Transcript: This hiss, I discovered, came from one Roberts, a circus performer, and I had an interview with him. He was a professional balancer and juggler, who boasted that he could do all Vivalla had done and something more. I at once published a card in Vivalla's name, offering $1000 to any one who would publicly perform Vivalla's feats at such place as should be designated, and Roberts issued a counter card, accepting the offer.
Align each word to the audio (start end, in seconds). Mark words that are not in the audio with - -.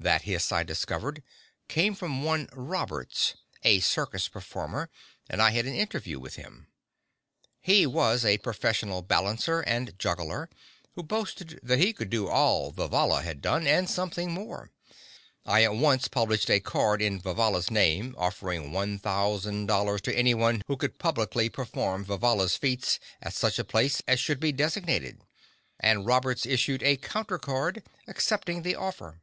This 0.00 0.22
hiss, 0.22 0.52
I 0.52 0.62
discovered, 0.62 1.24
came 1.66 1.92
from 1.92 2.22
one 2.22 2.48
Roberts, 2.52 3.34
a 3.64 3.80
circus 3.80 4.28
performer, 4.28 4.90
and 5.28 5.42
I 5.42 5.50
had 5.50 5.66
an 5.66 5.74
interview 5.74 6.20
with 6.20 6.36
him. 6.36 6.68
He 7.60 7.84
was 7.84 8.24
a 8.24 8.38
professional 8.38 9.02
balancer 9.02 9.58
and 9.62 9.98
juggler, 9.98 10.50
who 10.94 11.02
boasted 11.02 11.58
that 11.64 11.80
he 11.80 11.92
could 11.92 12.10
do 12.10 12.28
all 12.28 12.70
Vivalla 12.70 13.22
had 13.24 13.42
done 13.42 13.66
and 13.66 13.90
something 13.90 14.30
more. 14.30 14.70
I 15.44 15.64
at 15.64 15.74
once 15.74 16.06
published 16.06 16.48
a 16.48 16.60
card 16.60 17.02
in 17.02 17.20
Vivalla's 17.20 17.68
name, 17.68 18.14
offering 18.16 18.70
$1000 18.70 20.00
to 20.02 20.16
any 20.16 20.32
one 20.32 20.62
who 20.68 20.76
would 20.80 21.00
publicly 21.00 21.48
perform 21.48 22.04
Vivalla's 22.04 22.54
feats 22.56 23.00
at 23.20 23.34
such 23.34 23.58
place 23.66 24.00
as 24.06 24.20
should 24.20 24.38
be 24.38 24.52
designated, 24.52 25.22
and 25.80 26.06
Roberts 26.06 26.46
issued 26.46 26.84
a 26.84 26.98
counter 26.98 27.40
card, 27.40 27.82
accepting 28.06 28.62
the 28.62 28.76
offer. 28.76 29.22